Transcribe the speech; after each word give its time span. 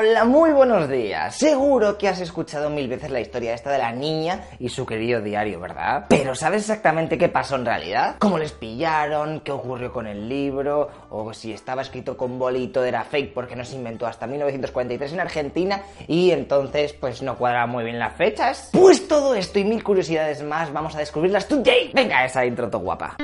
Hola, 0.00 0.24
muy 0.24 0.50
buenos 0.50 0.88
días. 0.88 1.36
Seguro 1.36 1.98
que 1.98 2.08
has 2.08 2.22
escuchado 2.22 2.70
mil 2.70 2.88
veces 2.88 3.10
la 3.10 3.20
historia 3.20 3.52
esta 3.52 3.70
de 3.70 3.76
la 3.76 3.92
niña 3.92 4.44
y 4.58 4.70
su 4.70 4.86
querido 4.86 5.20
diario, 5.20 5.60
¿verdad? 5.60 6.06
Pero 6.08 6.34
¿sabes 6.34 6.62
exactamente 6.62 7.18
qué 7.18 7.28
pasó 7.28 7.56
en 7.56 7.66
realidad? 7.66 8.16
¿Cómo 8.18 8.38
les 8.38 8.52
pillaron? 8.52 9.40
¿Qué 9.40 9.52
ocurrió 9.52 9.92
con 9.92 10.06
el 10.06 10.26
libro? 10.26 10.88
¿O 11.10 11.34
si 11.34 11.52
estaba 11.52 11.82
escrito 11.82 12.16
con 12.16 12.38
bolito 12.38 12.82
era 12.82 13.04
fake 13.04 13.34
porque 13.34 13.54
no 13.54 13.62
se 13.62 13.76
inventó 13.76 14.06
hasta 14.06 14.26
1943 14.26 15.12
en 15.12 15.20
Argentina 15.20 15.82
y 16.08 16.30
entonces 16.30 16.94
pues 16.94 17.20
no 17.20 17.36
cuadra 17.36 17.66
muy 17.66 17.84
bien 17.84 17.98
las 17.98 18.16
fechas? 18.16 18.70
Pues 18.72 19.06
todo 19.06 19.34
esto 19.34 19.58
y 19.58 19.64
mil 19.64 19.84
curiosidades 19.84 20.42
más 20.42 20.72
vamos 20.72 20.96
a 20.96 21.00
descubrirlas 21.00 21.46
today. 21.46 21.90
Venga, 21.92 22.24
esa 22.24 22.46
intro 22.46 22.70
to 22.70 22.78
guapa. 22.78 23.18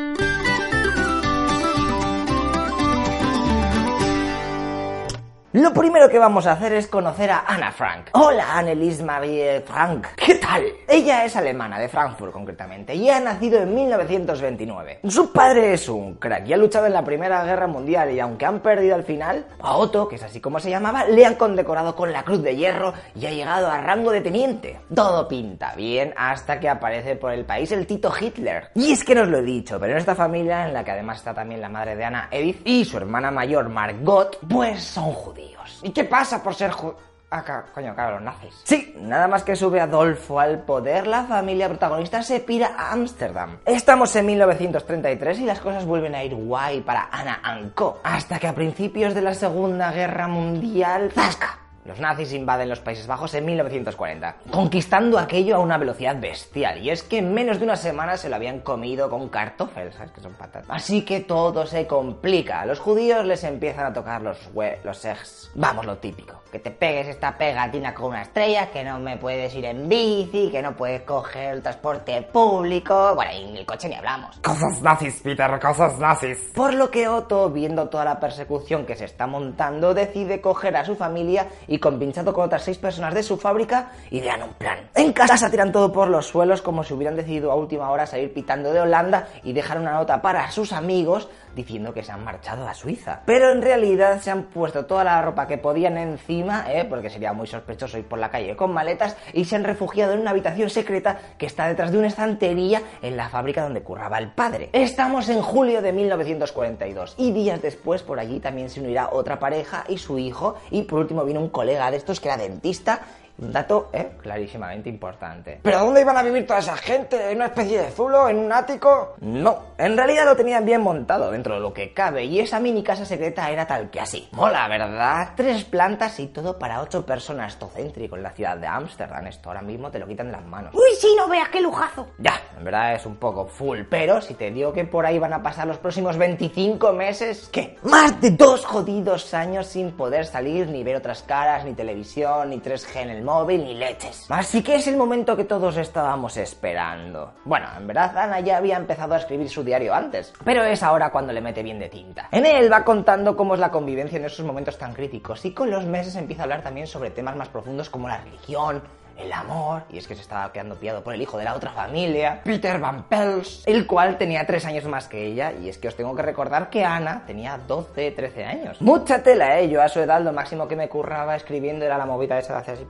Lo 5.57 5.73
primero 5.73 6.11
que 6.11 6.19
vamos 6.19 6.47
a 6.47 6.53
hacer 6.53 6.75
es 6.75 6.87
conocer 6.87 7.31
a 7.31 7.45
Anna 7.47 7.73
Frank. 7.73 8.09
Hola, 8.13 8.59
Annelies 8.59 9.03
Marie 9.03 9.63
Frank. 9.63 10.09
¿Qué 10.15 10.35
tal? 10.35 10.65
Ella 10.87 11.25
es 11.25 11.35
alemana, 11.35 11.79
de 11.79 11.89
Frankfurt 11.89 12.31
concretamente, 12.31 12.95
y 12.95 13.09
ha 13.09 13.19
nacido 13.21 13.63
en 13.63 13.75
1929. 13.75 15.01
Su 15.09 15.33
padre 15.33 15.73
es 15.73 15.89
un 15.89 16.17
crack 16.17 16.47
y 16.47 16.53
ha 16.53 16.59
luchado 16.59 16.85
en 16.85 16.93
la 16.93 17.03
Primera 17.03 17.43
Guerra 17.43 17.67
Mundial 17.69 18.11
y 18.13 18.21
aunque 18.21 18.45
han 18.45 18.61
perdido 18.61 18.97
al 18.97 19.05
final, 19.05 19.47
a 19.59 19.79
Otto, 19.79 20.07
que 20.07 20.17
es 20.17 20.23
así 20.23 20.43
como 20.43 20.61
se 20.61 20.69
llamaba, 20.69 21.07
le 21.07 21.25
han 21.25 21.37
condecorado 21.37 21.97
con 21.97 22.13
la 22.13 22.23
Cruz 22.23 22.43
de 22.43 22.55
Hierro 22.55 22.93
y 23.15 23.25
ha 23.25 23.31
llegado 23.31 23.69
a 23.71 23.81
rango 23.81 24.11
de 24.11 24.21
teniente. 24.21 24.81
Todo 24.95 25.27
pinta 25.27 25.75
bien 25.75 26.13
hasta 26.19 26.61
que 26.61 26.69
aparece 26.69 27.17
por 27.17 27.33
el 27.33 27.47
país 27.47 27.73
el 27.73 27.87
Tito 27.87 28.13
Hitler. 28.15 28.73
Y 28.75 28.93
es 28.93 29.03
que 29.03 29.15
no 29.15 29.25
lo 29.25 29.39
he 29.39 29.43
dicho, 29.43 29.81
pero 29.81 29.93
en 29.93 30.01
esta 30.01 30.15
familia, 30.15 30.67
en 30.67 30.75
la 30.75 30.85
que 30.85 30.91
además 30.91 31.17
está 31.17 31.33
también 31.33 31.63
la 31.63 31.71
madre 31.71 31.97
de 31.97 32.05
Anna, 32.05 32.29
Edith, 32.31 32.61
y 32.63 32.85
su 32.85 32.99
hermana 32.99 33.31
mayor, 33.31 33.71
Margot, 33.71 34.39
pues 34.47 34.85
son 34.85 35.13
judíos. 35.13 35.46
¿Y 35.83 35.91
qué 35.91 36.05
pasa 36.05 36.43
por 36.43 36.55
ser 36.55 36.71
judíos? 36.71 37.01
Acá, 37.29 37.67
coño, 37.75 37.93
claro, 37.93 38.15
los 38.15 38.23
nazis. 38.23 38.55
Sí, 38.63 38.95
nada 39.01 39.27
más 39.27 39.43
que 39.43 39.57
sube 39.57 39.81
Adolfo 39.81 40.39
al 40.39 40.61
poder, 40.61 41.09
la 41.09 41.25
familia 41.25 41.69
protagonista 41.69 42.23
se 42.23 42.39
pira 42.39 42.77
a 42.79 42.93
Ámsterdam. 42.93 43.59
Estamos 43.67 44.15
en 44.15 44.27
1933 44.27 45.41
y 45.41 45.45
las 45.45 45.59
cosas 45.59 45.85
vuelven 45.85 46.15
a 46.15 46.23
ir 46.23 46.37
guay 46.37 46.83
para 46.83 47.09
Ana 47.11 47.41
Anko. 47.43 48.01
Hasta 48.05 48.39
que 48.39 48.47
a 48.47 48.55
principios 48.55 49.13
de 49.13 49.23
la 49.23 49.35
Segunda 49.35 49.91
Guerra 49.91 50.29
Mundial, 50.29 51.11
¡zasca! 51.13 51.66
Los 51.87 52.01
nazis 52.01 52.33
invaden 52.33 52.69
los 52.69 52.81
Países 52.81 53.07
Bajos 53.07 53.33
en 53.35 53.45
1940, 53.45 54.37
conquistando 54.51 55.19
aquello 55.19 55.57
a 55.57 55.61
una 55.61 55.79
velocidad 55.79 56.19
bestial. 56.21 56.83
Y 56.83 56.91
es 56.91 57.05
que 57.05 57.19
en 57.19 57.33
menos 57.33 57.59
de 57.59 57.65
una 57.65 57.77
semana 57.77 58.17
se 58.17 58.29
lo 58.29 58.35
habían 58.35 58.61
comido 58.61 59.09
con 59.09 59.29
kartoffel, 59.29 59.93
¿sabes 59.93 60.11
que 60.11 60.21
son 60.21 60.35
patatas? 60.35 60.67
Así 60.69 61.03
que 61.03 61.21
todo 61.21 61.65
se 61.67 61.87
complica. 61.87 62.61
A 62.61 62.67
los 62.67 62.81
judíos 62.81 63.25
les 63.25 63.45
empiezan 63.45 63.87
a 63.87 63.93
tocar 63.93 64.21
los 64.21 64.51
hue 64.53 64.81
los 64.83 65.05
ex. 65.05 65.51
Vamos, 65.55 65.87
lo 65.87 65.99
típico. 65.99 66.43
Que 66.51 66.59
te 66.59 66.71
pegues 66.71 67.09
esta 67.09 67.37
pegatina 67.37 67.95
con 67.95 68.07
una 68.07 68.23
estrella, 68.23 68.71
que 68.71 68.83
no 68.83 68.99
me 68.99 69.17
puedes 69.17 69.55
ir 69.55 69.67
en 69.67 69.89
bici, 69.89 70.51
que 70.51 70.63
no 70.63 70.75
puedes 70.75 71.03
coger 71.03 71.55
el 71.55 71.63
transporte 71.63 72.23
público. 72.23 73.15
Bueno, 73.15 73.33
y 73.33 73.51
en 73.51 73.57
el 73.57 73.67
coche 73.67 73.89
ni 73.89 73.95
hablamos. 73.95 74.39
Cosas 74.39 74.83
nazis, 74.83 75.21
Peter, 75.23 75.61
cosas 75.61 75.99
nazis. 75.99 76.39
Por 76.55 76.75
lo 76.75 76.91
que 76.91 77.09
Otto, 77.09 77.51
viendo 77.51 77.89
toda 77.89 78.05
la 78.05 78.19
persecución 78.19 78.87
que 78.87 78.97
se 78.97 79.05
está 79.05 79.27
montando, 79.27 79.95
decide 79.95 80.41
coger 80.41 80.77
a 80.77 80.85
su 80.85 80.97
familia 80.97 81.47
y 81.67 81.76
compinchado 81.79 82.33
con 82.33 82.45
otras 82.45 82.63
seis 82.63 82.79
personas 82.79 83.15
de 83.15 83.23
su 83.23 83.37
fábrica, 83.37 83.93
idean 84.11 84.43
un 84.43 84.55
plan. 84.55 84.79
En 84.95 85.13
casa 85.13 85.51
tiran 85.51 85.73
todo 85.73 85.93
por 85.93 86.09
los 86.09 86.27
suelos 86.27 86.63
como 86.63 86.85
si 86.85 86.95
hubieran 86.95 87.17
decidido 87.17 87.51
a 87.51 87.55
última 87.55 87.91
hora 87.91 88.07
salir 88.07 88.33
pitando 88.33 88.73
de 88.73 88.81
Holanda 88.81 89.29
y 89.43 89.53
dejar 89.53 89.81
una 89.81 89.93
nota 89.93 90.23
para 90.23 90.51
sus 90.51 90.73
amigos 90.73 91.29
diciendo 91.57 91.93
que 91.93 92.05
se 92.05 92.13
han 92.13 92.23
marchado 92.23 92.69
a 92.69 92.75
Suiza. 92.75 93.23
Pero 93.25 93.51
en 93.51 93.63
realidad 93.63 94.21
se 94.21 94.31
han 94.31 94.45
puesto 94.45 94.87
toda 94.87 95.03
la 95.03 95.21
ropa 95.23 95.49
que 95.49 95.59
podían 95.59 95.97
encima, 95.97 96.73
¿eh? 96.73 96.85
porque 96.85 97.11
sería 97.11 97.33
muy 97.33 97.49
sospechoso 97.49 97.99
ir 97.99 98.05
por 98.05 98.19
la 98.19 98.31
calle 98.31 98.55
con 98.55 98.73
maletas, 98.73 99.17
y 99.33 99.47
se 99.47 99.57
han 99.57 99.65
refugiado 99.65 100.13
en 100.13 100.21
una 100.21 100.31
habitación 100.31 100.71
secreta 100.71 101.19
que 101.39 101.47
está 101.47 101.67
detrás 101.67 101.91
de 101.91 101.99
una 101.99 102.09
estantería 102.09 102.83
en 103.03 103.17
la 103.17 103.29
fábrica 103.29 103.63
donde 103.63 103.83
curraba 103.83 104.19
el 104.19 104.31
padre. 104.31 104.69
Estamos 104.73 105.29
en 105.31 105.43
julio 105.43 105.83
de 105.83 105.93
1942 105.93 107.15
y 107.17 107.33
días 107.33 107.63
después 107.63 108.03
por 108.03 108.21
allí 108.21 108.39
también 108.39 108.69
se 108.69 108.81
unirá 108.81 109.09
otra 109.11 109.39
pareja 109.39 109.85
y 109.89 109.97
su 109.99 110.19
hijo 110.19 110.57
y 110.71 110.83
por 110.83 111.01
último 111.01 111.25
vino 111.25 111.41
un 111.41 111.49
colega 111.49 111.91
de 111.91 111.97
estos 111.97 112.21
que 112.21 112.29
era 112.29 112.37
dentista 112.37 113.01
un 113.39 113.53
dato, 113.53 113.91
¿eh? 113.93 114.13
Clarísimamente 114.23 114.89
importante. 114.89 115.61
¿Pero 115.63 115.81
dónde 115.81 116.01
iban 116.01 116.17
a 116.17 116.23
vivir 116.23 116.47
toda 116.47 116.61
esa 116.61 116.77
gente? 116.77 117.31
¿En 117.31 117.37
una 117.37 117.47
especie 117.47 117.83
de 117.83 117.91
zulo? 117.91 118.29
¿En 118.29 118.39
un 118.39 118.51
ático? 118.51 119.17
No, 119.21 119.59
en 119.79 119.97
realidad 119.97 120.25
lo 120.25 120.37
tenían 120.37 120.65
bien 120.65 120.81
montado 120.81 121.31
dentro 121.31 121.55
de 121.55 121.61
lo 121.61 121.73
que 121.73 121.93
cabe 121.93 122.25
y 122.25 122.41
esa 122.41 122.61
mini 122.61 122.83
casa 122.83 123.05
secreta 123.05 123.51
era 123.51 123.67
tal 123.67 123.91
que 123.91 124.01
así. 124.01 124.29
Mola, 124.33 124.67
¿verdad? 124.69 125.33
Tres 125.37 125.65
plantas 125.65 126.19
y 126.19 126.29
todo 126.29 126.59
para 126.59 126.81
ocho 126.81 127.05
personas. 127.05 127.53
Esto 127.53 127.69
céntrico 127.69 128.17
en 128.17 128.23
la 128.23 128.31
ciudad 128.31 128.57
de 128.57 128.67
Ámsterdam. 128.67 129.27
Esto 129.27 129.51
ahora 129.51 129.63
mismo 129.63 129.91
te 129.91 129.99
lo 129.99 130.07
quitan 130.07 130.27
de 130.27 130.33
las 130.33 130.45
manos. 130.45 130.75
Uy, 130.75 130.97
sí, 130.99 131.15
no 131.17 131.29
veas 131.29 131.49
qué 131.51 131.61
lujazo. 131.61 132.07
Ya, 132.19 132.41
en 132.57 132.65
verdad 132.65 132.95
es 132.95 133.05
un 133.05 133.17
poco 133.17 133.47
full, 133.47 133.81
pero 133.89 134.21
si 134.21 134.35
te 134.35 134.51
digo 134.51 134.73
que 134.73 134.85
por 134.85 135.05
ahí 135.05 135.19
van 135.19 135.33
a 135.33 135.43
pasar 135.43 135.67
los 135.67 135.79
próximos 135.79 136.17
25 136.17 136.93
meses, 136.93 137.49
¿qué? 137.53 137.77
Más 137.83 138.21
de 138.21 138.31
dos 138.31 138.65
jodidos 138.65 139.35
años 139.35 139.67
sin 139.67 139.93
poder 139.93 140.27
salir, 140.27 140.69
ni 140.69 140.83
ver 140.83 140.97
otras 140.97 141.23
caras, 141.23 141.65
ni 141.65 141.75
televisión, 141.75 142.51
ni 142.51 142.61
3G 142.61 143.03
en 143.03 143.11
el 143.11 143.23
móvil 143.23 143.65
ni 143.65 143.75
leches. 143.75 144.27
Así 144.31 144.63
que 144.63 144.77
es 144.77 144.87
el 144.87 144.97
momento 144.97 145.37
que 145.37 145.45
todos 145.45 145.77
estábamos 145.77 146.37
esperando. 146.37 147.35
Bueno, 147.45 147.67
en 147.77 147.87
verdad 147.87 148.17
Ana 148.17 148.41
ya 148.41 148.57
había 148.57 148.77
empezado 148.77 149.15
a 149.15 149.19
escribir 149.19 149.49
su 149.49 149.66
diario 149.67 149.95
antes, 149.95 150.33
pero 150.45 150.65
es 150.65 150.83
ahora 150.83 151.11
cuando 151.11 151.33
le 151.35 151.43
mete 151.43 151.63
bien 151.63 151.79
de 151.79 151.91
tinta. 151.91 152.29
En 152.33 152.47
él 152.47 152.73
va 152.73 152.85
contando 152.85 153.37
cómo 153.37 153.55
es 153.55 153.61
la 153.61 153.71
convivencia 153.71 154.19
en 154.19 154.25
esos 154.25 154.47
momentos 154.47 154.79
tan 154.79 154.95
críticos 154.95 155.45
y 155.45 155.53
con 155.53 155.71
los 155.71 155.85
meses 155.85 156.17
empieza 156.17 156.43
a 156.43 156.45
hablar 156.45 156.63
también 156.63 156.87
sobre 156.87 157.11
temas 157.11 157.37
más 157.37 157.49
profundos 157.49 157.91
como 157.91 158.09
la 158.09 158.19
religión, 158.19 158.83
el 159.19 159.33
amor, 159.33 159.85
y 159.91 159.99
es 159.99 160.07
que 160.07 160.15
se 160.15 160.21
estaba 160.21 160.53
quedando 160.53 160.77
pillado 160.77 161.03
por 161.03 161.15
el 161.15 161.23
hijo 161.23 161.39
de 161.39 161.45
la 161.45 161.55
otra 161.55 161.71
familia, 161.73 162.41
Peter 162.45 162.79
Van 162.79 163.05
Pels, 163.05 163.63
el 163.67 163.87
cual 163.87 164.19
tenía 164.19 164.47
tres 164.47 164.67
años 164.67 164.85
más 164.85 165.09
que 165.09 165.25
ella, 165.25 165.53
y 165.53 165.69
es 165.69 165.79
que 165.79 165.89
os 165.89 165.97
tengo 165.97 166.15
que 166.15 166.23
recordar 166.23 166.69
que 166.71 166.85
Ana 166.85 167.25
tenía 167.27 167.59
12, 167.67 168.11
13 168.11 168.45
años. 168.45 168.81
Mucha 168.81 169.23
tela, 169.23 169.59
¿eh? 169.59 169.69
Yo 169.69 169.83
a 169.83 169.89
su 169.89 170.01
edad 170.01 170.21
lo 170.21 170.33
máximo 170.33 170.69
que 170.69 170.77
me 170.77 170.89
curraba 170.89 171.37
escribiendo 171.37 171.85
era 171.85 171.99
la 171.99 172.07
movida 172.07 172.39
esa 172.39 172.55
de 172.55 172.59
hacer 172.59 172.75
así. 172.75 172.87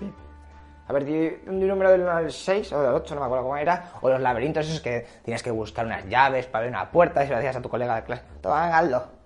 A 0.88 0.92
ver, 0.92 1.04
di 1.04 1.36
un 1.46 1.66
número 1.66 1.90
del 1.90 2.02
1 2.02 2.10
al 2.10 2.30
6 2.30 2.72
o 2.72 2.82
del 2.82 2.94
8, 2.94 3.14
no 3.14 3.20
me 3.20 3.26
acuerdo 3.26 3.44
cómo 3.44 3.56
era. 3.56 3.90
O 4.00 4.08
los 4.08 4.20
laberintos 4.20 4.66
esos 4.66 4.80
que 4.80 5.06
tienes 5.24 5.42
que 5.42 5.50
buscar 5.50 5.84
unas 5.84 6.06
llaves 6.06 6.46
para 6.46 6.64
abrir 6.64 6.76
una 6.76 6.90
puerta 6.90 7.24
y 7.24 7.26
se 7.26 7.32
lo 7.32 7.38
decías 7.38 7.56
a 7.56 7.62
tu 7.62 7.68
colega 7.68 7.96
de 7.96 8.04
clase. 8.04 8.22
Toma, 8.40 8.76
hazlo. 8.76 9.16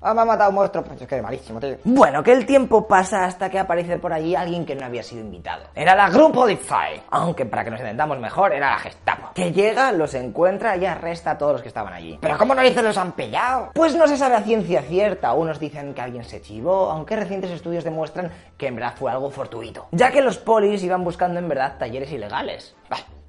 Ah, 0.00 0.14
me 0.14 0.20
ha 0.20 0.24
matado 0.24 0.50
un 0.50 0.56
monstruo. 0.56 0.84
Pues 0.84 1.00
es 1.00 1.08
que 1.08 1.16
es 1.16 1.22
malísimo, 1.22 1.58
tío. 1.58 1.76
Bueno, 1.84 2.22
que 2.22 2.32
el 2.32 2.46
tiempo 2.46 2.86
pasa 2.86 3.24
hasta 3.24 3.50
que 3.50 3.58
aparece 3.58 3.98
por 3.98 4.12
allí 4.12 4.34
alguien 4.34 4.64
que 4.64 4.74
no 4.74 4.86
había 4.86 5.02
sido 5.02 5.22
invitado. 5.22 5.64
Era 5.74 5.94
la 5.94 6.08
Grupo 6.08 6.40
Polizei. 6.40 7.02
Aunque 7.10 7.44
para 7.46 7.64
que 7.64 7.70
nos 7.70 7.80
entendamos 7.80 8.18
mejor, 8.18 8.52
era 8.52 8.70
la 8.70 8.78
Gestapo. 8.78 9.15
Que 9.36 9.52
llega, 9.52 9.92
los 9.92 10.14
encuentra 10.14 10.78
y 10.78 10.86
arresta 10.86 11.32
a 11.32 11.36
todos 11.36 11.52
los 11.52 11.60
que 11.60 11.68
estaban 11.68 11.92
allí. 11.92 12.18
¿Pero 12.22 12.38
cómo 12.38 12.54
no 12.54 12.62
dices 12.62 12.82
los 12.82 12.96
han 12.96 13.12
pillado? 13.12 13.70
Pues 13.74 13.94
no 13.94 14.08
se 14.08 14.16
sabe 14.16 14.34
a 14.34 14.40
ciencia 14.40 14.80
cierta. 14.80 15.34
Unos 15.34 15.60
dicen 15.60 15.92
que 15.92 16.00
alguien 16.00 16.24
se 16.24 16.40
chivó, 16.40 16.90
aunque 16.90 17.16
recientes 17.16 17.50
estudios 17.50 17.84
demuestran 17.84 18.32
que 18.56 18.68
en 18.68 18.76
verdad 18.76 18.94
fue 18.96 19.12
algo 19.12 19.30
fortuito. 19.30 19.88
Ya 19.92 20.10
que 20.10 20.22
los 20.22 20.38
polis 20.38 20.82
iban 20.82 21.04
buscando 21.04 21.38
en 21.38 21.50
verdad 21.50 21.76
talleres 21.78 22.10
ilegales. 22.12 22.74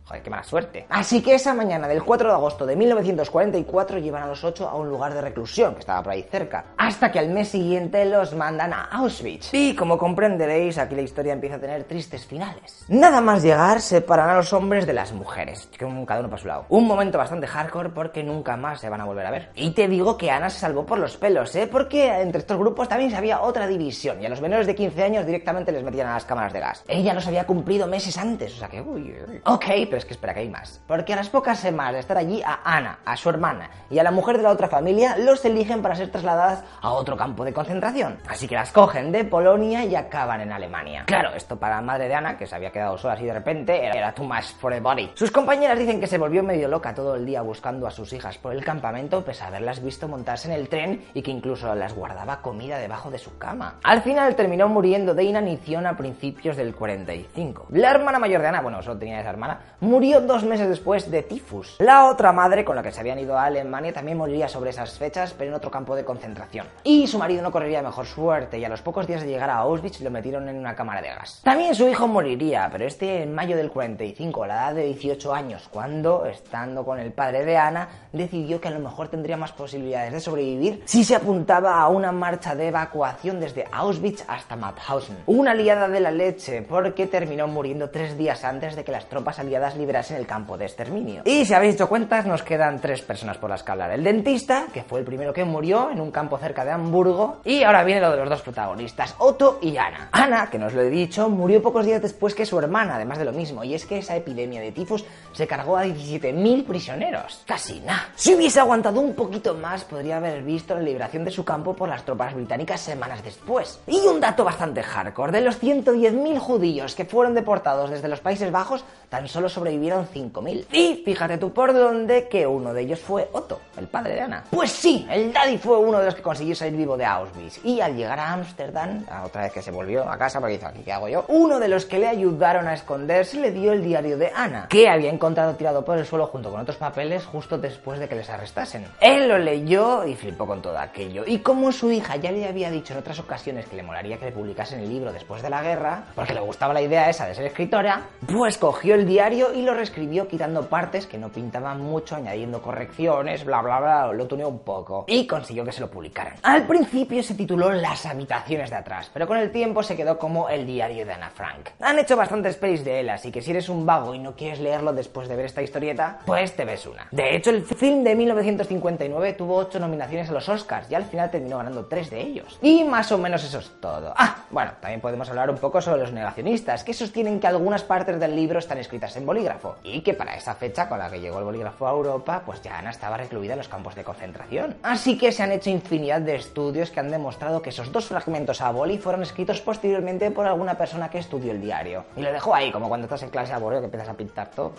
Joder, 0.08 0.24
qué 0.24 0.30
mala 0.30 0.44
suerte. 0.44 0.86
Así 0.90 1.22
que 1.22 1.36
esa 1.36 1.54
mañana 1.54 1.86
del 1.86 2.02
4 2.02 2.30
de 2.30 2.34
agosto 2.34 2.66
de 2.66 2.78
1944 2.78 4.00
llevan 4.00 4.24
a 4.24 4.28
los 4.28 4.42
8 4.42 4.70
a 4.70 4.76
un 4.76 4.88
lugar 4.90 5.14
de 5.14 5.20
reclusión 5.20 5.74
que 5.74 5.82
estaba 5.82 6.02
por 6.02 6.14
ahí 6.14 6.24
cerca. 6.24 6.64
Hasta 6.78 7.12
que 7.12 7.20
al 7.20 7.28
mes 7.28 7.50
siguiente 7.50 8.06
los 8.06 8.34
mandan 8.34 8.72
a 8.72 8.86
Auschwitz. 8.86 9.54
Y 9.54 9.76
como 9.76 9.98
comprenderéis, 9.98 10.78
aquí 10.78 10.96
la 10.96 11.02
historia 11.02 11.34
empieza 11.34 11.58
a 11.58 11.60
tener 11.60 11.84
tristes 11.84 12.26
finales. 12.26 12.86
Nada 12.88 13.20
más 13.20 13.44
llegar, 13.44 13.82
separan 13.82 14.30
a 14.30 14.36
los 14.36 14.54
hombres 14.54 14.88
de 14.88 14.94
las 14.94 15.12
mujeres. 15.12 15.68
Cada 15.78 16.22
uno 16.22 16.30
para 16.30 16.42
su 16.42 16.48
lado. 16.48 16.66
Un 16.70 16.88
momento 16.88 17.18
bastante 17.18 17.46
hardcore 17.46 17.90
porque 17.90 18.24
nunca 18.24 18.56
más 18.56 18.80
se 18.80 18.88
van 18.88 19.02
a 19.02 19.06
volver 19.06 19.26
a 19.26 19.32
ver. 19.32 19.50
Y 19.56 19.72
te 19.72 19.90
digo 19.90 20.18
que 20.18 20.32
Ana 20.32 20.50
se 20.50 20.60
salvó 20.60 20.86
por 20.86 21.00
los 21.00 21.18
pelos, 21.18 21.54
¿eh? 21.58 21.68
Porque 21.68 22.22
entre 22.22 22.40
estos 22.40 22.58
grupos 22.58 22.88
también 22.88 23.14
había 23.14 23.42
otra 23.42 23.68
división. 23.68 24.22
Y 24.22 24.26
a 24.26 24.30
los 24.30 24.40
menores 24.40 24.68
de 24.68 24.76
15 24.76 25.04
años 25.04 25.26
directamente 25.26 25.74
les 25.74 25.84
metían 25.84 26.08
a 26.08 26.14
las 26.14 26.24
cámaras 26.24 26.54
de 26.54 26.62
gas. 26.62 26.86
Ella 26.88 27.14
los 27.14 27.28
había 27.28 27.46
cumplido 27.46 27.88
meses 27.88 28.18
antes. 28.18 28.56
O 28.56 28.60
sea 28.60 28.70
que, 28.70 28.80
uy, 28.80 29.14
uy. 29.28 29.42
Ok, 29.44 29.66
pero 29.90 29.97
es 29.98 30.06
que 30.06 30.14
espera 30.14 30.34
que 30.34 30.42
hay 30.42 30.50
más. 30.50 30.82
Porque 30.88 31.14
a 31.14 31.16
las 31.16 31.30
pocas 31.30 31.60
semanas 31.60 31.94
de 31.94 32.00
estar 32.00 32.18
allí, 32.18 32.42
a 32.44 32.60
Ana, 32.64 33.00
a 33.06 33.18
su 33.18 33.30
hermana 33.30 33.70
y 33.90 34.00
a 34.00 34.04
la 34.04 34.12
mujer 34.12 34.38
de 34.38 34.44
la 34.44 34.52
otra 34.52 34.68
familia 34.68 35.18
los 35.18 35.44
eligen 35.46 35.82
para 35.82 35.96
ser 35.96 36.12
trasladadas 36.12 36.64
a 36.82 36.92
otro 36.92 37.18
campo 37.18 37.44
de 37.44 37.54
concentración. 37.54 38.18
Así 38.28 38.48
que 38.48 38.56
las 38.56 38.72
cogen 38.72 39.12
de 39.12 39.26
Polonia 39.26 39.86
y 39.86 39.96
acaban 39.96 40.42
en 40.42 40.52
Alemania. 40.52 41.04
Claro, 41.06 41.34
esto 41.34 41.58
para 41.58 41.76
la 41.78 41.82
madre 41.82 42.08
de 42.08 42.16
Ana, 42.16 42.38
que 42.38 42.46
se 42.46 42.56
había 42.56 42.72
quedado 42.72 42.98
sola 42.98 43.14
así 43.14 43.26
de 43.26 43.34
repente, 43.34 43.86
era, 43.86 43.98
era 43.98 44.14
too 44.14 44.24
much 44.24 44.54
for 44.60 44.74
a 44.74 44.80
body. 44.80 45.12
Sus 45.16 45.32
compañeras 45.32 45.78
dicen 45.78 46.00
que 46.00 46.08
se 46.08 46.18
volvió 46.18 46.44
medio 46.44 46.68
loca 46.68 46.94
todo 46.94 47.16
el 47.16 47.26
día 47.26 47.42
buscando 47.42 47.88
a 47.88 47.92
sus 47.92 48.14
hijas 48.14 48.38
por 48.38 48.54
el 48.54 48.64
campamento, 48.64 49.24
pese 49.24 49.44
a 49.44 49.48
haberlas 49.48 49.82
visto 49.82 50.08
montarse 50.08 50.48
en 50.48 50.60
el 50.60 50.70
tren 50.70 51.06
y 51.14 51.22
que 51.22 51.32
incluso 51.32 51.74
las 51.76 51.94
guardaba 51.94 52.42
comida 52.42 52.78
debajo 52.78 53.10
de 53.10 53.18
su 53.18 53.38
cama. 53.38 53.76
Al 53.84 54.02
final 54.02 54.36
terminó 54.36 54.68
muriendo 54.68 55.14
de 55.14 55.24
inanición 55.24 55.86
a 55.88 55.98
principios 55.98 56.58
del 56.58 56.76
45. 56.76 57.68
La 57.72 57.92
hermana 57.92 58.20
mayor 58.20 58.42
de 58.42 58.48
Ana, 58.48 58.62
bueno, 58.62 58.82
solo 58.82 58.98
tenía 58.98 59.20
esa 59.20 59.30
hermana, 59.30 59.60
murió 59.88 60.22
dos 60.22 60.44
meses 60.44 60.68
después 60.68 61.10
de 61.10 61.24
tifus. 61.24 61.78
La 61.80 62.10
otra 62.10 62.32
madre, 62.34 62.66
con 62.66 62.76
la 62.76 62.84
que 62.84 62.92
se 62.92 63.00
habían 63.00 63.20
ido 63.20 63.38
a 63.38 63.46
Alemania, 63.46 63.94
también 63.94 64.18
moriría 64.18 64.48
sobre 64.48 64.72
esas 64.72 64.98
fechas, 64.98 65.34
pero 65.38 65.50
en 65.50 65.56
otro 65.56 65.72
campo 65.72 65.96
de 65.96 66.04
concentración. 66.04 66.68
Y 66.84 67.08
su 67.08 67.18
marido 67.18 67.42
no 67.42 67.52
correría 67.52 67.82
mejor 67.82 68.06
suerte, 68.06 68.60
y 68.60 68.66
a 68.66 68.70
los 68.70 68.82
pocos 68.82 69.08
días 69.08 69.22
de 69.22 69.30
llegar 69.30 69.50
a 69.50 69.58
Auschwitz 69.58 70.02
lo 70.02 70.12
metieron 70.12 70.50
en 70.50 70.58
una 70.58 70.76
cámara 70.76 71.02
de 71.02 71.08
gas. 71.08 71.42
También 71.44 71.74
su 71.74 71.88
hijo 71.88 72.08
moriría, 72.08 72.68
pero 72.72 72.86
este 72.86 73.24
en 73.24 73.34
mayo 73.34 73.56
del 73.56 73.72
45, 73.72 74.44
a 74.44 74.48
la 74.48 74.56
edad 74.56 74.76
de 74.76 74.84
18 74.84 75.34
años, 75.34 75.70
cuando, 75.72 76.26
estando 76.26 76.84
con 76.84 77.00
el 77.00 77.14
padre 77.14 77.46
de 77.46 77.58
Ana, 77.58 77.88
decidió 78.12 78.60
que 78.60 78.68
a 78.68 78.72
lo 78.72 78.80
mejor 78.80 79.08
tendría 79.08 79.38
más 79.38 79.54
posibilidades 79.54 80.12
de 80.12 80.20
sobrevivir 80.20 80.84
si 80.86 81.06
se 81.06 81.16
apuntaba 81.16 81.80
a 81.80 81.88
una 81.88 82.12
marcha 82.12 82.56
de 82.56 82.68
evacuación 82.68 83.40
desde 83.40 83.66
Auschwitz 83.72 84.26
hasta 84.28 84.58
Mauthausen. 84.58 85.18
Una 85.28 85.54
liada 85.54 85.88
de 85.88 86.02
la 86.02 86.12
leche, 86.12 86.62
porque 86.62 87.08
terminó 87.08 87.48
muriendo 87.48 87.90
tres 87.90 88.18
días 88.18 88.44
antes 88.44 88.76
de 88.76 88.84
que 88.84 88.92
las 88.92 89.08
tropas 89.08 89.40
aliadas 89.40 89.77
liberasen 89.78 90.18
el 90.18 90.28
campo 90.28 90.58
de 90.58 90.66
exterminio. 90.66 91.22
Y 91.26 91.46
si 91.46 91.54
habéis 91.54 91.76
hecho 91.76 91.88
cuentas, 91.88 92.26
nos 92.26 92.44
quedan 92.44 92.80
tres 92.82 93.02
personas 93.02 93.38
por 93.38 93.50
las 93.50 93.64
que 93.64 93.72
hablar. 93.72 93.92
El 93.92 94.04
dentista, 94.04 94.68
que 94.74 94.84
fue 94.84 95.00
el 95.00 95.06
primero 95.06 95.34
que 95.34 95.46
murió 95.46 95.90
en 95.92 96.02
un 96.02 96.12
campo 96.12 96.38
cerca 96.38 96.66
de 96.66 96.72
Hamburgo, 96.72 97.42
y 97.46 97.64
ahora 97.64 97.84
viene 97.84 98.02
lo 98.02 98.12
de 98.12 98.18
los 98.18 98.30
dos 98.30 98.42
protagonistas, 98.42 99.16
Otto 99.20 99.60
y 99.62 99.78
Ana. 99.78 100.10
Ana, 100.12 100.50
que 100.50 100.60
nos 100.60 100.74
lo 100.74 100.82
he 100.82 100.90
dicho, 100.90 101.30
murió 101.30 101.62
pocos 101.62 101.86
días 101.86 102.02
después 102.02 102.36
que 102.36 102.46
su 102.46 102.58
hermana, 102.60 102.96
además 102.96 103.20
de 103.20 103.26
lo 103.26 103.32
mismo, 103.32 103.64
y 103.64 103.74
es 103.74 103.86
que 103.86 104.00
esa 104.00 104.16
epidemia 104.16 104.62
de 104.62 104.72
tifus 104.72 105.06
se 105.32 105.48
cargó 105.48 105.78
a 105.78 105.86
17.000 105.86 106.66
prisioneros. 106.66 107.44
Casi 107.46 107.80
nada. 107.82 108.10
Si 108.16 108.34
hubiese 108.34 108.60
aguantado 108.60 109.00
un 109.00 109.14
poquito 109.14 109.54
más, 109.54 109.84
podría 109.84 110.18
haber 110.18 110.44
visto 110.44 110.74
la 110.74 110.82
liberación 110.82 111.24
de 111.24 111.32
su 111.32 111.46
campo 111.46 111.74
por 111.74 111.90
las 111.90 112.04
tropas 112.04 112.34
británicas 112.34 112.82
semanas 112.82 113.24
después. 113.24 113.80
Y 113.88 114.00
un 114.08 114.20
dato 114.20 114.44
bastante 114.44 114.84
hardcore, 114.84 115.32
de 115.32 115.42
los 115.42 115.62
110.000 115.62 116.40
judíos 116.40 116.96
que 116.96 117.06
fueron 117.06 117.34
deportados 117.34 117.90
desde 117.90 118.08
los 118.08 118.20
Países 118.20 118.52
Bajos, 118.52 118.84
tan 119.10 119.28
solo 119.28 119.50
sobrevivieron 119.68 120.08
5.000. 120.08 120.66
Y 120.72 121.04
fíjate 121.04 121.38
tú 121.38 121.52
por 121.52 121.74
dónde 121.74 122.28
que 122.30 122.48
uno 122.48 122.74
de 122.74 122.82
ellos 122.84 123.00
fue 123.00 123.28
Otto, 123.34 123.60
el 123.78 123.88
padre 123.88 124.16
de 124.16 124.22
Ana. 124.22 124.44
Pues 124.50 124.72
sí, 124.72 125.06
el 125.10 125.34
daddy 125.34 125.58
fue 125.58 125.78
uno 125.78 126.00
de 126.00 126.06
los 126.06 126.16
que 126.16 126.22
consiguió 126.22 126.56
salir 126.56 126.78
vivo 126.78 126.96
de 126.96 127.06
Auschwitz. 127.06 127.64
Y 127.66 127.82
al 127.82 127.96
llegar 127.96 128.20
a 128.20 128.32
Ámsterdam, 128.32 129.06
otra 129.26 129.44
vez 129.44 129.52
que 129.52 129.62
se 129.62 129.72
volvió 129.72 130.10
a 130.10 130.18
casa 130.18 130.40
porque 130.40 130.56
hizo 130.56 130.68
aquí, 130.68 130.82
¿qué 130.84 130.94
hago 130.94 131.10
yo? 131.10 131.26
Uno 131.28 131.60
de 131.60 131.68
los 131.68 131.86
que 131.86 132.00
le 132.00 132.08
ayudaron 132.08 132.68
a 132.68 132.74
esconderse 132.74 133.40
le 133.40 133.52
dio 133.52 133.74
el 133.74 133.84
diario 133.84 134.18
de 134.18 134.32
Ana, 134.34 134.68
que 134.70 134.88
había 134.88 135.10
encontrado 135.10 135.56
tirado 135.56 135.84
por 135.84 135.98
el 135.98 136.06
suelo 136.06 136.28
junto 136.28 136.50
con 136.50 136.62
otros 136.62 136.78
papeles 136.78 137.26
justo 137.26 137.58
después 137.58 138.00
de 138.00 138.08
que 138.08 138.16
les 138.16 138.30
arrestasen. 138.30 138.86
Él 139.02 139.28
lo 139.28 139.38
leyó 139.38 140.06
y 140.06 140.16
flipó 140.16 140.48
con 140.48 140.62
todo 140.62 140.78
aquello. 140.78 141.24
Y 141.28 141.40
como 141.40 141.74
su 141.74 141.92
hija 141.92 142.16
ya 142.16 142.32
le 142.32 142.48
había 142.48 142.72
dicho 142.72 142.94
en 142.94 143.00
otras 143.00 143.20
ocasiones 143.20 143.66
que 143.66 143.76
le 143.76 143.84
molaría 143.84 144.18
que 144.18 144.26
le 144.26 144.32
publicasen 144.32 144.80
el 144.80 144.90
libro 144.90 145.12
después 145.12 145.42
de 145.42 145.50
la 145.50 145.62
guerra, 145.62 146.06
porque 146.16 146.34
le 146.34 146.40
gustaba 146.40 146.74
la 146.74 146.82
idea 146.82 147.10
esa 147.10 147.26
de 147.26 147.36
ser 147.36 147.46
escritora, 147.46 148.04
pues 148.32 148.58
cogió 148.58 148.96
el 148.96 149.06
diario 149.06 149.47
y 149.54 149.62
lo 149.62 149.74
reescribió 149.74 150.28
quitando 150.28 150.68
partes 150.68 151.08
que 151.08 151.18
no 151.18 151.30
pintaban 151.30 151.82
mucho, 151.82 152.16
añadiendo 152.16 152.62
correcciones, 152.62 153.46
bla 153.46 153.62
bla 153.62 153.80
bla, 153.80 154.14
lo 154.14 154.28
tuneó 154.28 154.50
un 154.50 154.60
poco 154.60 155.06
y 155.08 155.26
consiguió 155.28 155.64
que 155.64 155.72
se 155.72 155.82
lo 155.82 155.90
publicaran. 155.90 156.36
Al 156.44 156.66
principio 156.66 157.24
se 157.24 157.36
tituló 157.36 157.72
Las 157.72 158.06
habitaciones 158.06 158.70
de 158.70 158.76
atrás, 158.76 159.10
pero 159.14 159.28
con 159.28 159.38
el 159.38 159.52
tiempo 159.52 159.84
se 159.84 159.96
quedó 159.96 160.18
como 160.18 160.50
el 160.50 160.66
diario 160.66 161.06
de 161.06 161.14
Ana 161.14 161.30
Frank. 161.30 161.70
Han 161.80 162.00
hecho 162.00 162.16
bastantes 162.16 162.56
pelis 162.58 162.84
de 162.84 163.00
él, 163.00 163.10
así 163.10 163.32
que 163.32 163.42
si 163.42 163.52
eres 163.52 163.70
un 163.70 163.86
vago 163.86 164.14
y 164.14 164.20
no 164.20 164.36
quieres 164.36 164.60
leerlo 164.60 164.94
después 164.94 165.28
de 165.28 165.36
ver 165.36 165.46
esta 165.46 165.62
historieta, 165.62 166.20
pues 166.26 166.56
te 166.56 166.66
ves 166.66 166.86
una. 166.86 167.08
De 167.12 167.36
hecho, 167.36 167.50
el 167.50 167.64
film 167.64 168.04
de 168.04 168.16
1959 168.16 169.34
tuvo 169.34 169.56
8 169.56 169.80
nominaciones 169.80 170.30
a 170.30 170.34
los 170.34 170.50
Oscars 170.50 170.90
y 170.92 170.96
al 170.96 171.06
final 171.06 171.32
terminó 171.32 171.58
ganando 171.58 171.86
3 171.86 172.10
de 172.10 172.22
ellos. 172.22 172.60
Y 172.62 172.84
más 172.84 173.12
o 173.12 173.18
menos 173.18 173.44
eso 173.44 173.60
es 173.60 173.72
todo. 173.80 174.14
Ah, 174.16 174.46
bueno, 174.50 174.72
también 174.82 175.02
podemos 175.02 175.30
hablar 175.30 175.50
un 175.50 175.58
poco 175.58 175.82
sobre 175.82 176.02
los 176.02 176.12
negacionistas, 176.12 176.84
que 176.84 176.94
sostienen 176.94 177.40
que 177.40 177.48
algunas 177.48 177.84
partes 177.84 178.20
del 178.20 178.36
libro 178.36 178.60
están 178.60 178.78
escritas 178.78 179.16
en 179.16 179.26
bolígrafo 179.26 179.37
y 179.84 180.02
que 180.02 180.14
para 180.14 180.36
esa 180.36 180.56
fecha 180.56 180.90
con 180.90 181.00
la 181.00 181.10
que 181.10 181.20
llegó 181.20 181.38
el 181.40 181.46
bolígrafo 181.46 181.88
a 181.88 181.92
Europa, 181.92 182.42
pues 182.46 182.62
ya 182.62 182.78
Ana 182.78 182.90
estaba 182.90 183.18
recluida 183.18 183.54
en 183.54 183.60
los 183.60 183.68
campos 183.68 183.94
de 183.96 184.04
concentración. 184.04 184.76
Así 184.84 185.18
que 185.18 185.32
se 185.32 185.44
han 185.44 185.52
hecho 185.52 185.70
infinidad 185.70 186.22
de 186.22 186.36
estudios 186.36 186.90
que 186.90 187.00
han 187.00 187.12
demostrado 187.12 187.62
que 187.62 187.70
esos 187.70 187.92
dos 187.92 188.06
fragmentos 188.06 188.62
a 188.62 188.72
boli 188.72 188.98
fueron 188.98 189.22
escritos 189.22 189.62
posteriormente 189.62 190.32
por 190.32 190.48
alguna 190.48 190.76
persona 190.76 191.10
que 191.10 191.20
estudió 191.20 191.52
el 191.52 191.62
diario. 191.62 192.06
Y 192.16 192.22
lo 192.22 192.32
dejó 192.32 192.56
ahí, 192.56 192.72
como 192.72 192.88
cuando 192.88 193.06
estás 193.06 193.24
en 193.24 193.30
clase 193.30 193.54
aburrido 193.54 193.82
que 193.82 193.86
empiezas 193.86 194.10
a 194.10 194.14
pintar 194.14 194.50
todo. 194.50 194.74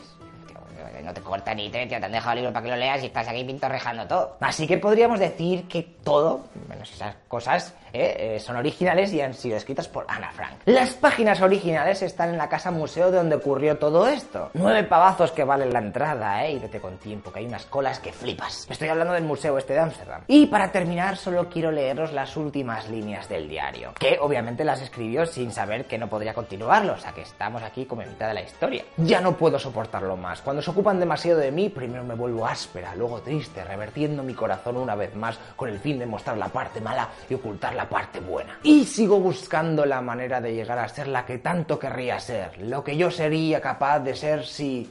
No 1.02 1.12
te 1.14 1.20
corta 1.20 1.54
ni 1.54 1.70
te, 1.70 1.86
te 1.86 1.94
han 1.96 2.12
dejado 2.12 2.32
el 2.32 2.38
libro 2.38 2.52
para 2.52 2.64
que 2.64 2.70
lo 2.70 2.76
leas 2.76 3.02
y 3.02 3.06
estás 3.06 3.28
aquí 3.28 3.44
pintorrejando 3.44 4.06
todo. 4.06 4.36
Así 4.40 4.66
que 4.66 4.78
podríamos 4.78 5.18
decir 5.18 5.66
que 5.68 5.82
todo, 5.82 6.46
menos 6.68 6.92
esas 6.92 7.14
cosas, 7.28 7.74
eh, 7.92 8.36
eh, 8.36 8.40
son 8.40 8.56
originales 8.56 9.12
y 9.12 9.20
han 9.20 9.34
sido 9.34 9.56
escritas 9.56 9.88
por 9.88 10.04
Ana 10.08 10.30
Frank. 10.32 10.54
Las 10.66 10.94
páginas 10.94 11.40
originales 11.40 12.02
están 12.02 12.30
en 12.30 12.38
la 12.38 12.48
casa 12.48 12.70
museo 12.70 13.10
de 13.10 13.18
donde 13.18 13.36
ocurrió 13.36 13.78
todo 13.78 14.06
esto. 14.08 14.50
Nueve 14.54 14.84
pavazos 14.84 15.32
que 15.32 15.44
valen 15.44 15.72
la 15.72 15.78
entrada, 15.78 16.44
¿eh? 16.44 16.52
Y 16.52 16.58
vete 16.58 16.80
con 16.80 16.98
tiempo, 16.98 17.32
que 17.32 17.40
hay 17.40 17.46
unas 17.46 17.66
colas 17.66 17.98
que 17.98 18.12
flipas. 18.12 18.66
Estoy 18.68 18.88
hablando 18.88 19.14
del 19.14 19.24
museo 19.24 19.56
este 19.58 19.72
de 19.72 19.80
Ámsterdam. 19.80 20.22
Y 20.26 20.46
para 20.46 20.70
terminar, 20.70 21.16
solo 21.16 21.48
quiero 21.48 21.70
leeros 21.70 22.12
las 22.12 22.36
últimas 22.36 22.88
líneas 22.88 23.28
del 23.28 23.48
diario, 23.48 23.92
que 23.98 24.18
obviamente 24.20 24.64
las 24.64 24.80
escribió 24.80 25.26
sin 25.26 25.50
saber 25.50 25.86
que 25.86 25.98
no 25.98 26.08
podría 26.08 26.34
continuarlo, 26.34 26.94
o 26.94 26.98
sea 26.98 27.12
que 27.12 27.22
estamos 27.22 27.62
aquí 27.62 27.84
como 27.84 28.02
en 28.02 28.10
mitad 28.10 28.28
de 28.28 28.34
la 28.34 28.42
historia. 28.42 28.84
Ya 28.96 29.20
no 29.20 29.36
puedo 29.36 29.58
soportarlo 29.58 30.16
más. 30.16 30.42
Cuando 30.42 30.62
se 30.62 30.70
demasiado 30.96 31.40
de 31.40 31.52
mí, 31.52 31.68
primero 31.68 32.04
me 32.04 32.14
vuelvo 32.14 32.46
áspera, 32.46 32.94
luego 32.94 33.20
triste, 33.20 33.62
revertiendo 33.64 34.22
mi 34.22 34.34
corazón 34.34 34.76
una 34.76 34.94
vez 34.94 35.14
más 35.14 35.38
con 35.56 35.68
el 35.68 35.78
fin 35.78 35.98
de 35.98 36.06
mostrar 36.06 36.38
la 36.38 36.48
parte 36.48 36.80
mala 36.80 37.08
y 37.28 37.34
ocultar 37.34 37.74
la 37.74 37.88
parte 37.88 38.20
buena. 38.20 38.58
Y 38.62 38.84
sigo 38.84 39.20
buscando 39.20 39.84
la 39.84 40.00
manera 40.00 40.40
de 40.40 40.54
llegar 40.54 40.78
a 40.78 40.88
ser 40.88 41.08
la 41.08 41.26
que 41.26 41.38
tanto 41.38 41.78
querría 41.78 42.18
ser, 42.20 42.58
lo 42.58 42.82
que 42.82 42.96
yo 42.96 43.10
sería 43.10 43.60
capaz 43.60 44.00
de 44.00 44.14
ser 44.14 44.44
si 44.44 44.90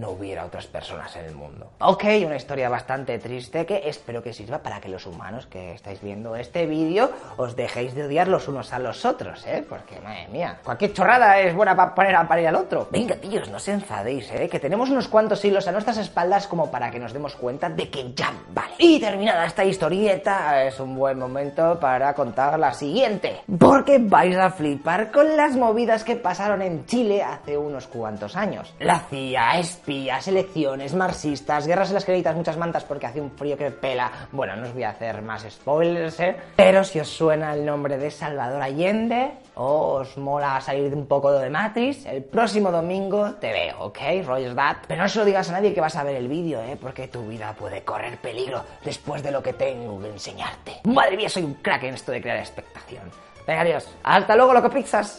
no 0.00 0.10
hubiera 0.10 0.46
otras 0.46 0.66
personas 0.66 1.14
en 1.16 1.26
el 1.26 1.34
mundo. 1.34 1.70
Ok, 1.80 2.04
una 2.24 2.36
historia 2.36 2.68
bastante 2.68 3.18
triste 3.18 3.66
que 3.66 3.82
espero 3.88 4.22
que 4.22 4.32
sirva 4.32 4.58
para 4.58 4.80
que 4.80 4.88
los 4.88 5.06
humanos 5.06 5.46
que 5.46 5.74
estáis 5.74 6.00
viendo 6.00 6.34
este 6.36 6.66
vídeo 6.66 7.10
os 7.36 7.54
dejéis 7.54 7.94
de 7.94 8.04
odiar 8.04 8.26
los 8.26 8.48
unos 8.48 8.72
a 8.72 8.78
los 8.78 9.04
otros, 9.04 9.46
¿eh? 9.46 9.64
Porque, 9.68 10.00
madre 10.00 10.26
mía, 10.28 10.58
cualquier 10.64 10.94
chorrada 10.94 11.38
es 11.40 11.54
buena 11.54 11.76
para 11.76 11.94
poner 11.94 12.16
a 12.16 12.26
parir 12.26 12.48
al 12.48 12.56
otro. 12.56 12.88
Venga, 12.90 13.16
tíos, 13.16 13.48
no 13.50 13.58
se 13.58 13.72
enfadéis, 13.72 14.30
¿eh? 14.32 14.48
Que 14.48 14.58
tenemos 14.58 14.88
unos 14.88 15.08
cuantos 15.08 15.44
hilos 15.44 15.68
a 15.68 15.72
nuestras 15.72 15.98
espaldas 15.98 16.46
como 16.46 16.70
para 16.70 16.90
que 16.90 16.98
nos 16.98 17.12
demos 17.12 17.36
cuenta 17.36 17.68
de 17.68 17.90
que 17.90 18.12
ya 18.14 18.32
vale. 18.52 18.74
Y 18.78 18.98
terminada 18.98 19.44
esta 19.44 19.64
historieta, 19.64 20.64
es 20.64 20.80
un 20.80 20.96
buen 20.96 21.18
momento 21.18 21.78
para 21.78 22.14
contar 22.14 22.58
la 22.58 22.72
siguiente. 22.72 23.42
Porque 23.58 23.98
vais 24.00 24.36
a 24.36 24.50
flipar 24.50 25.10
con 25.10 25.36
las 25.36 25.56
movidas 25.56 26.04
que 26.04 26.16
pasaron 26.16 26.62
en 26.62 26.86
Chile 26.86 27.22
hace 27.22 27.58
unos 27.58 27.86
cuantos 27.86 28.36
años. 28.36 28.72
La 28.78 29.00
CIA, 29.00 29.58
espías, 29.90 30.28
elecciones, 30.28 30.94
marxistas, 30.94 31.66
guerras 31.66 31.88
en 31.88 31.94
las 31.94 32.06
necesitas 32.06 32.36
muchas 32.36 32.56
mantas 32.56 32.84
porque 32.84 33.06
hace 33.06 33.20
un 33.20 33.32
frío 33.32 33.56
que 33.56 33.72
pela. 33.72 34.08
Bueno, 34.30 34.54
no 34.54 34.62
os 34.62 34.72
voy 34.72 34.84
a 34.84 34.90
hacer 34.90 35.20
más 35.20 35.42
spoilers, 35.50 36.20
¿eh? 36.20 36.36
Pero 36.54 36.84
si 36.84 37.00
os 37.00 37.08
suena 37.08 37.54
el 37.54 37.66
nombre 37.66 37.98
de 37.98 38.08
Salvador 38.12 38.62
Allende 38.62 39.32
o 39.56 39.94
os 39.94 40.16
mola 40.16 40.60
salir 40.60 40.90
de 40.90 40.94
un 40.94 41.06
poco 41.06 41.32
de 41.32 41.50
Matrix, 41.50 42.06
el 42.06 42.22
próximo 42.22 42.70
domingo 42.70 43.32
te 43.40 43.50
veo, 43.50 43.86
¿ok? 43.86 43.98
Roger 44.24 44.54
that. 44.54 44.76
Pero 44.86 45.02
no 45.02 45.08
se 45.08 45.18
lo 45.18 45.24
digas 45.24 45.50
a 45.50 45.54
nadie 45.54 45.74
que 45.74 45.80
vas 45.80 45.96
a 45.96 46.04
ver 46.04 46.14
el 46.14 46.28
vídeo, 46.28 46.62
¿eh? 46.62 46.78
Porque 46.80 47.08
tu 47.08 47.26
vida 47.26 47.52
puede 47.58 47.82
correr 47.82 48.16
peligro 48.18 48.62
después 48.84 49.24
de 49.24 49.32
lo 49.32 49.42
que 49.42 49.54
tengo 49.54 50.00
que 50.00 50.08
enseñarte. 50.08 50.82
Madre 50.84 51.16
mía, 51.16 51.28
soy 51.28 51.42
un 51.42 51.54
crack 51.54 51.82
en 51.82 51.94
esto 51.94 52.12
de 52.12 52.22
crear 52.22 52.38
expectación. 52.38 53.10
Venga, 53.44 53.62
adiós. 53.62 53.88
Hasta 54.04 54.36
luego, 54.36 54.54
loco 54.54 54.70
pizzas. 54.70 55.18